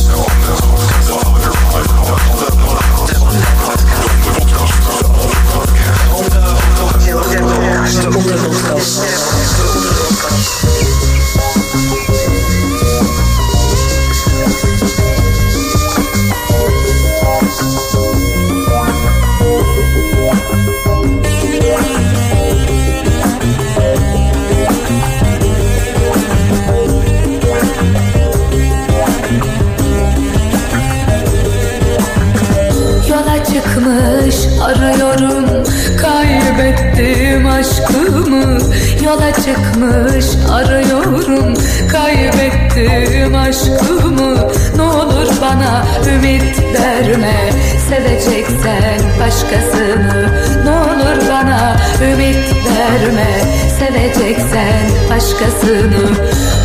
[39.10, 41.54] yola çıkmış arıyorum
[41.92, 44.34] Kaybettim aşkımı
[44.76, 47.50] ne olur bana ümit verme
[47.88, 50.22] Seveceksen başkasını
[50.64, 51.76] ne olur bana
[52.12, 52.44] ümit
[52.78, 53.40] verme
[53.78, 54.78] Seveceksen
[55.10, 56.06] başkasını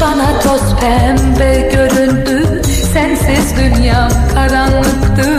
[0.02, 2.62] bana toz pembe göründü
[2.94, 5.30] Sensiz dünya karanlıktı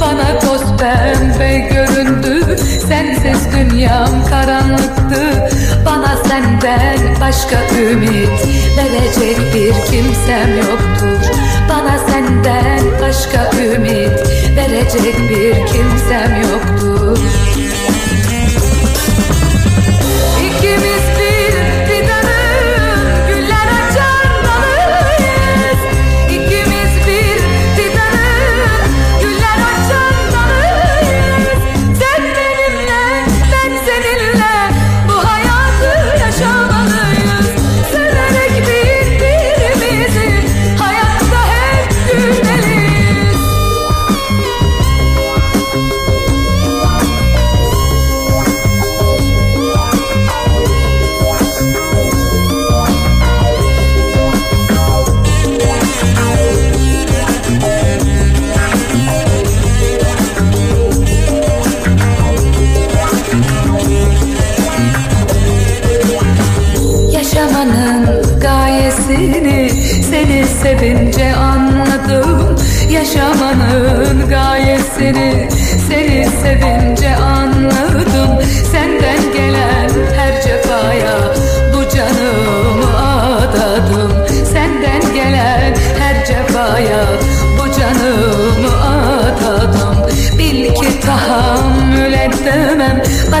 [0.00, 2.56] Bana toz pembe göründü
[2.88, 5.53] Sensiz dünya karanlıktı
[5.86, 11.28] bana senden başka ümit verecek bir kimsem yoktur
[11.68, 14.10] Bana senden başka ümit
[14.56, 17.18] verecek bir kimsem yoktur
[20.48, 20.93] İkimiz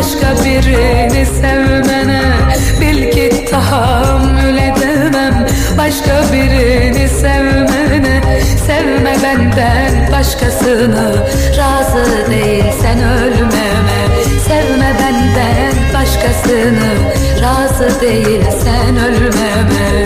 [0.04, 2.22] başka birini sevmene
[2.80, 5.46] Bil ki tahammül edemem
[5.78, 11.14] başka birini sevmene Sevme benden başkasını
[11.58, 14.04] razı değil sen ölmeme
[14.48, 16.90] Sevme benden başkasını
[17.42, 20.04] razı değil sen ölmeme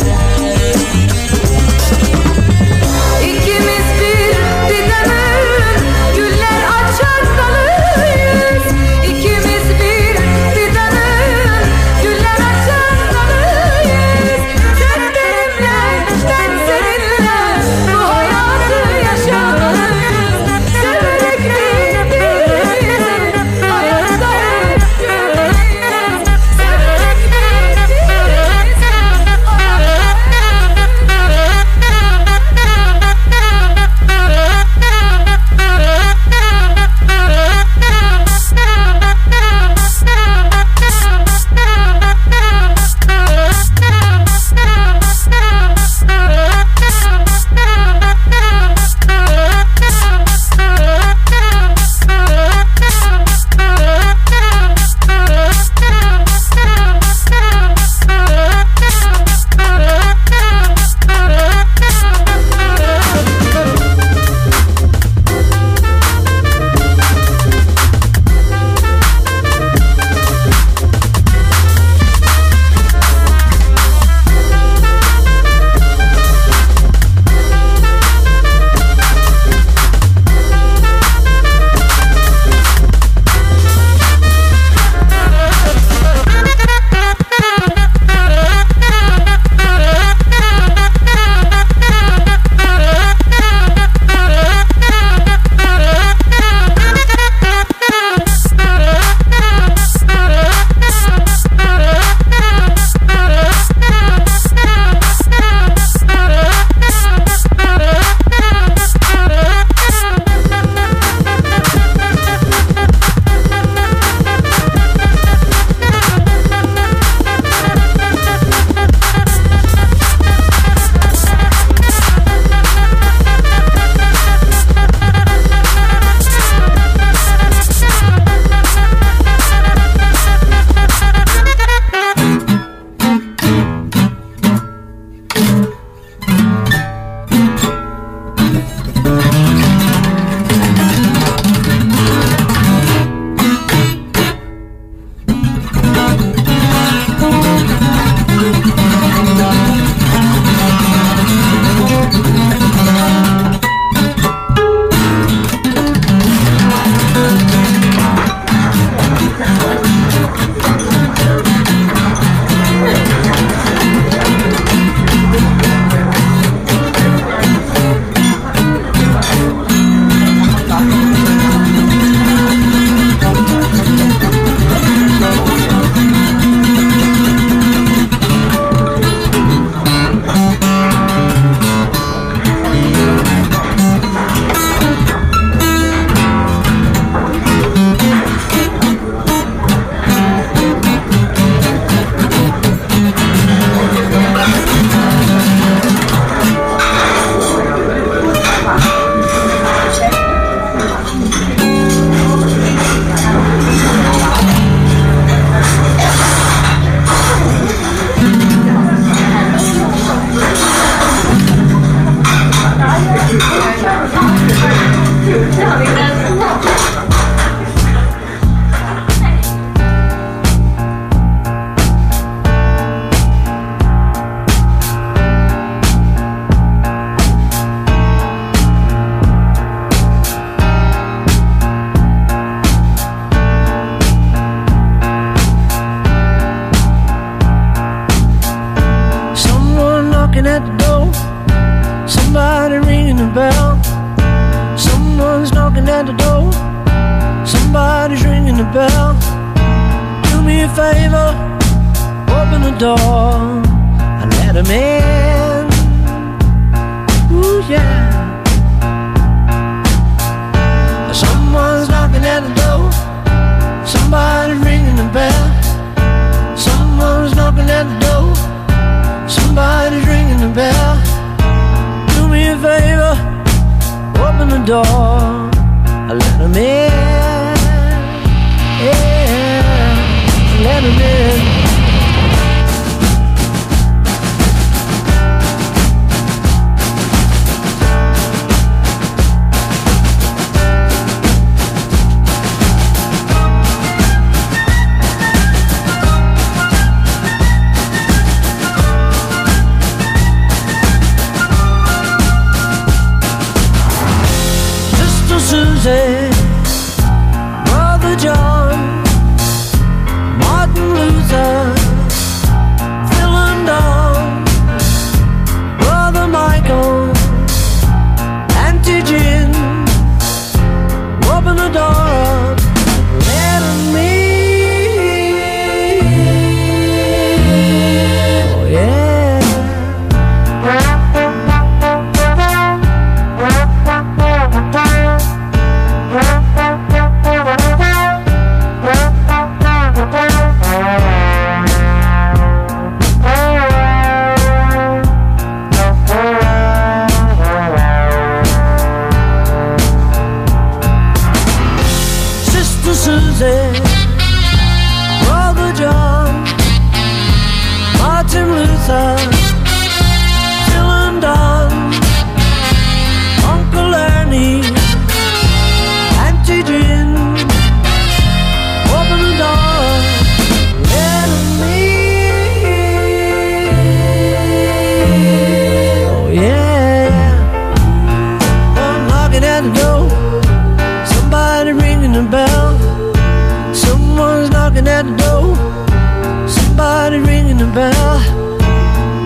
[384.89, 386.49] At the door.
[386.49, 388.19] Somebody ringing the bell.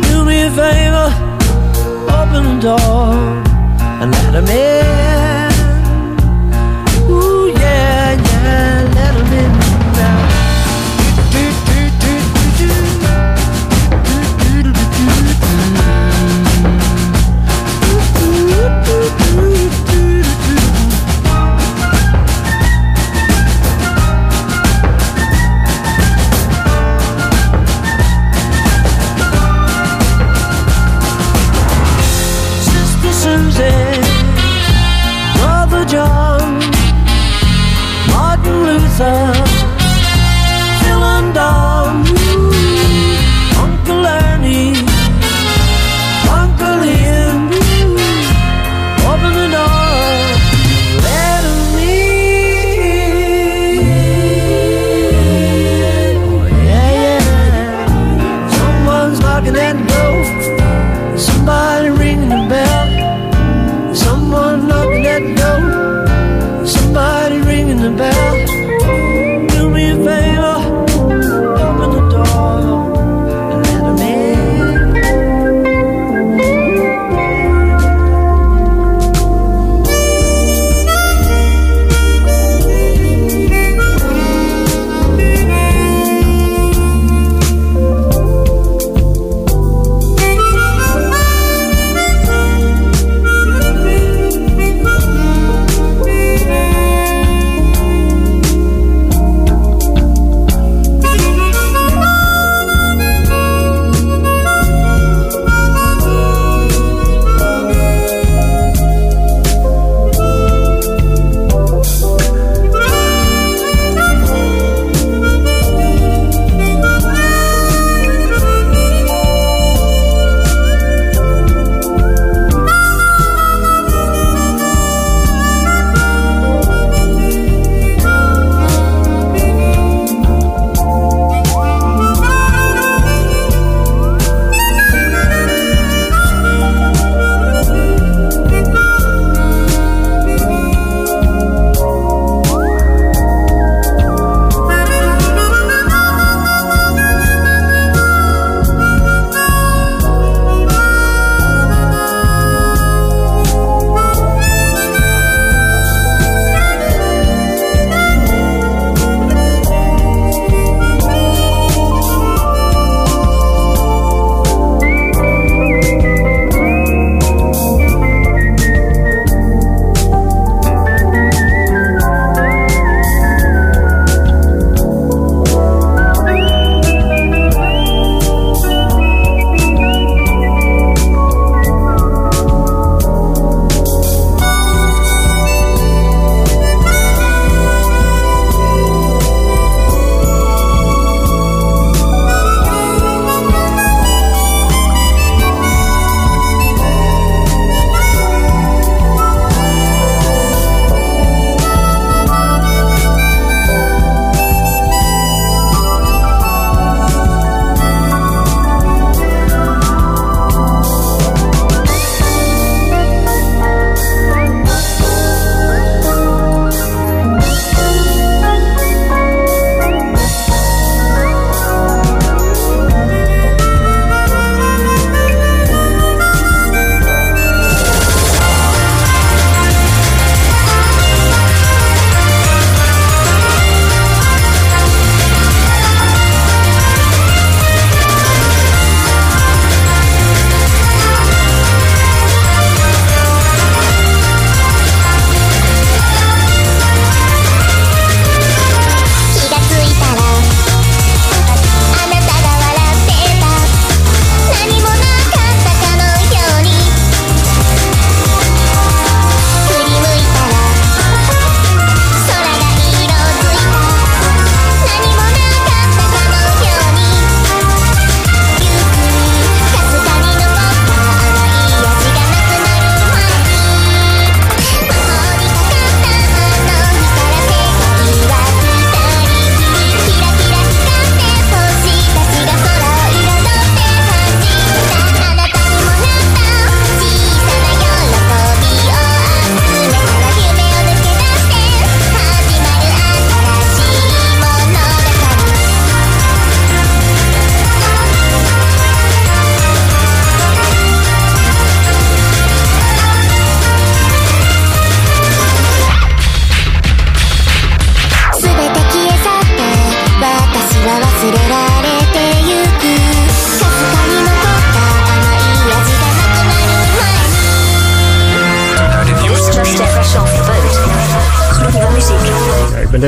[0.03, 1.09] Do me a favor,
[2.19, 3.15] open the door
[4.03, 5.22] and let him in.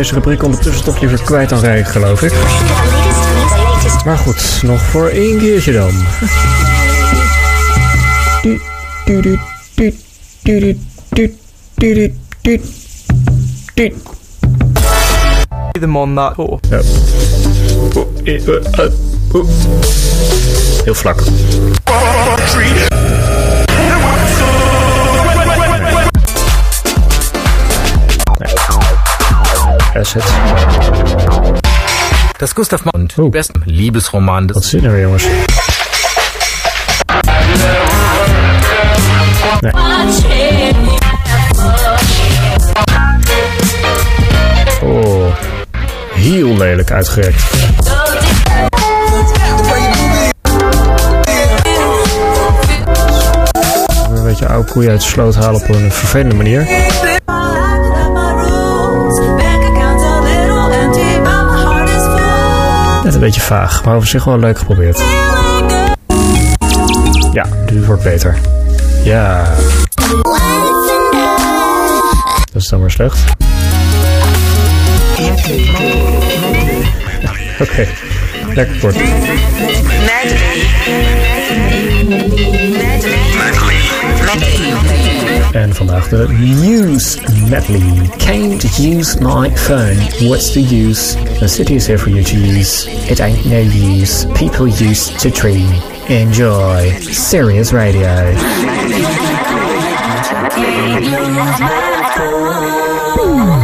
[0.08, 2.32] deze rubriek ondertussen toch liever kwijt dan rijk, geloof ik.
[4.04, 5.90] Maar goed, nog voor één keertje dan.
[11.76, 12.18] de
[18.24, 18.92] de
[20.84, 21.22] Heel vlak.
[29.94, 30.22] Asset.
[32.38, 33.28] Das Gustav Mann und oh.
[33.30, 34.72] besten Liebesroman des.
[34.72, 35.22] jongens?
[44.82, 45.32] Oh,
[46.16, 47.42] heel lelijk uitgerekt.
[54.10, 56.66] Een beetje oude koeien uit de sloot halen op een vervelende manier.
[63.04, 65.02] Net een beetje vaag, maar op zich wel leuk geprobeerd.
[67.32, 68.36] Ja, dit wordt beter.
[69.04, 69.44] Ja.
[72.52, 73.18] Dat is dan maar slecht.
[77.60, 77.86] Oké,
[78.54, 78.96] lekker kort.
[85.54, 86.26] En vandaag de
[86.78, 87.18] use
[87.48, 88.10] medley.
[88.16, 89.96] Can't use my phone.
[90.28, 91.16] What's the use?
[91.38, 92.86] The city is here for you to use.
[93.10, 93.60] It ain't no
[93.96, 94.26] use.
[94.34, 95.70] People used to dream.
[96.08, 96.90] Enjoy.
[97.00, 98.32] Serious radio.
[103.18, 103.63] Ooh.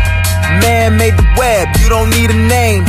[0.59, 2.83] Man made the web, you don't need a name.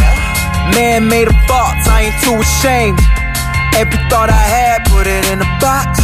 [0.74, 2.98] Man made the faults, I ain't too ashamed.
[3.78, 6.00] Every thought I had, put it in a box.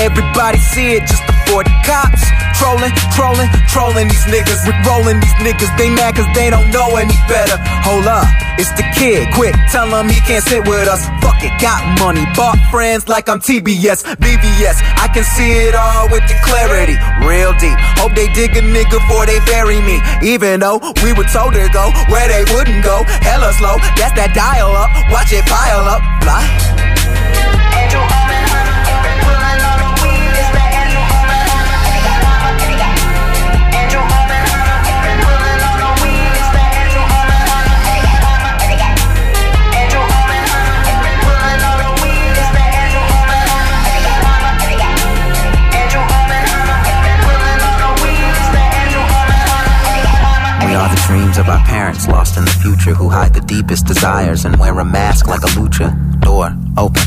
[0.00, 2.22] Everybody see it just before the cops.
[2.58, 4.64] Trolling, trolling, trolling these niggas.
[4.64, 7.58] With rolling these niggas, they mad cause they don't know any better.
[7.84, 8.24] Hold up,
[8.58, 9.28] it's the kid.
[9.34, 11.04] Quick, tell him he can't sit with us.
[11.20, 12.24] Fuck it, got money.
[12.34, 14.80] Bought friends like I'm TBS, BBS.
[14.96, 16.96] I can see it all with the clarity.
[17.28, 17.76] Real deep.
[18.00, 20.00] Hope they dig a nigga before they bury me.
[20.24, 23.02] Even though we were told to go where they wouldn't go.
[23.20, 24.88] Hella slow, that's that dial up.
[25.12, 26.00] Watch it pile up.
[26.24, 27.35] Fly.
[51.36, 54.78] dreams of our parents lost in the future who hide the deepest desires and wear
[54.78, 55.90] a mask like a lucha.
[56.20, 57.02] Door open.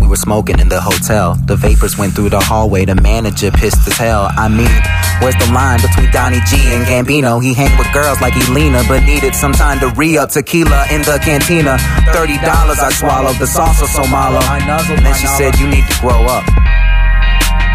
[0.00, 1.34] We were smoking in the hotel.
[1.46, 2.84] The vapors went through the hallway.
[2.84, 4.28] The manager pissed as hell.
[4.36, 4.72] I mean,
[5.20, 7.42] Where's the line between Donnie G and Gambino?
[7.42, 11.20] He hang with girls like Elena, but needed some time to re-up tequila in the
[11.20, 11.76] cantina.
[12.16, 14.40] Thirty dollars I swallowed, the salsa so malo.
[14.48, 16.44] And then she said, you need to grow up.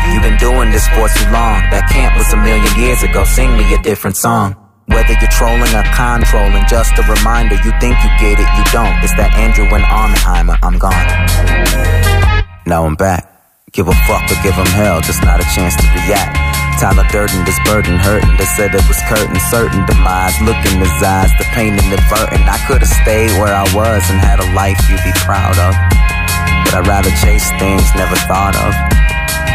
[0.10, 1.62] You've been doing this for too long.
[1.70, 3.24] That camp was a million years ago.
[3.26, 4.56] Sing me a different song.
[4.86, 8.94] Whether you're trolling or controlling, just a reminder you think you get it, you don't.
[9.02, 10.94] It's that Andrew and Auernheimer, I'm gone.
[12.70, 13.26] Now I'm back.
[13.74, 16.38] Give a fuck or give them hell, just not a chance to react.
[16.78, 18.30] Tyler Durden, this burden hurting.
[18.38, 20.38] They said it was curtain, certain demise.
[20.46, 22.46] Look in his eyes, the pain and the burden.
[22.46, 25.74] I could've stayed where I was and had a life you'd be proud of.
[26.70, 28.95] But I'd rather chase things never thought of.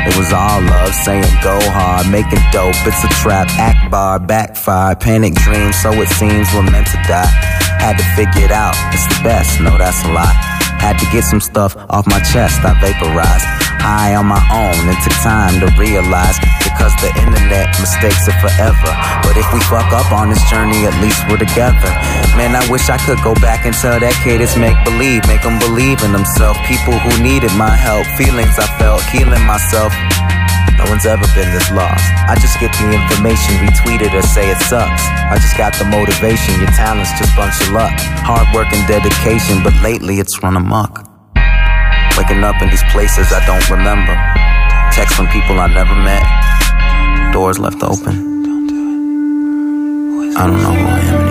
[0.09, 2.75] It was all love, saying go hard, making dope.
[2.89, 5.73] It's a trap, act bar, backfire, panic dream.
[5.75, 7.29] So it seems we're meant to die.
[7.81, 8.75] Had to figure it out.
[8.95, 9.61] It's the best.
[9.61, 10.41] No, that's a lie.
[10.81, 12.65] Had to get some stuff off my chest.
[12.65, 18.29] I vaporized high on my own and took time to realize because the internet mistakes
[18.29, 18.93] are forever.
[19.25, 21.89] But if we fuck up on this journey, at least we're together.
[22.37, 25.41] Man, I wish I could go back and tell that kid it's make believe, make
[25.41, 26.61] them believe in themselves.
[26.69, 29.97] People who needed my help, feelings I felt, healing myself.
[30.77, 32.05] No one's ever been this lost.
[32.29, 35.09] I just get the information, retweet it, or say it sucks.
[35.33, 37.93] I just got the motivation, your talent's just bunch of luck.
[38.29, 41.10] Hard work and dedication, but lately it's run amok.
[42.21, 44.15] Waking up in these places I don't remember.
[44.93, 46.23] Text from people I never met.
[47.33, 48.15] Doors left open.
[50.37, 51.30] I don't know who I am anymore.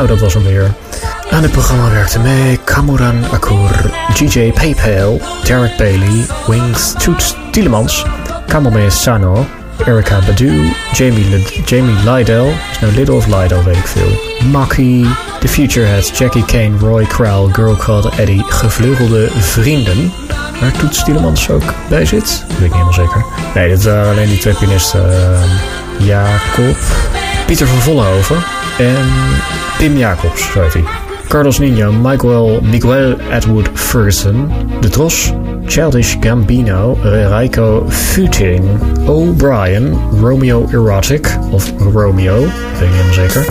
[0.00, 0.72] Nou, dat was hem weer.
[1.30, 8.04] Aan het programma werkten mee Kamuran Akur, GJ Paypal, Derek Bailey, Wings Toets Tielemans,
[8.46, 9.46] Kamome Sano,
[9.86, 14.08] Erica Badu, Jamie, Jamie Lydell, is nou Little of Lydell weet ik veel,
[14.50, 15.06] Maki,
[15.40, 20.12] The Future Has, Jackie Kane, Roy Crowell, Girl Called Eddie, Gevleugelde Vrienden,
[20.60, 23.24] waar Toets Tielemans ook bij zit, weet ik niet helemaal zeker.
[23.54, 25.50] Nee, dat waren alleen die twee pianisten, ehm,
[26.04, 26.76] Jacob,
[27.46, 28.36] Pieter van Vollenhoven
[28.78, 28.96] en
[29.80, 30.84] Tim Jacobs, schrijft hij.
[31.28, 34.50] Carlos Nino, Michael, Miguel Edward Ferguson,
[34.80, 35.32] De Tros,
[35.66, 38.64] Childish Gambino, Reiko Futing,
[39.06, 43.44] O'Brien, Romeo Erotic, of Romeo, weet ik helemaal zeker.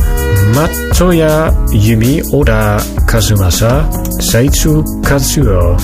[0.55, 3.85] Matoya Yumi Oda Kazumasa,
[4.17, 5.75] Seitsu Kazuo.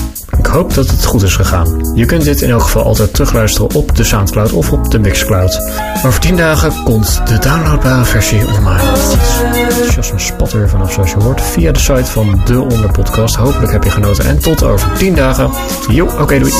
[0.46, 1.90] Ik hoop dat het goed is gegaan.
[1.94, 5.60] Je kunt dit in elk geval altijd terugluisteren op de Soundcloud of op de Mixcloud.
[6.06, 8.82] Over 10 dagen komt de downloadbare versie online.
[9.94, 13.34] Jos een spatter vanaf zoals je hoort via de site van De Onderpodcast.
[13.36, 15.50] Hopelijk heb je genoten en tot over 10 dagen.
[15.90, 16.52] Jo, oké doei.